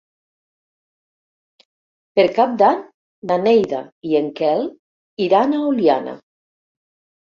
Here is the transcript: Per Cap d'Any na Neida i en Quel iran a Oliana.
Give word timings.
Per 2.19 2.25
Cap 2.39 2.55
d'Any 2.63 2.81
na 3.33 3.37
Neida 3.43 3.83
i 4.13 4.17
en 4.23 4.33
Quel 4.41 4.65
iran 5.27 5.55
a 5.61 5.65
Oliana. 5.71 6.17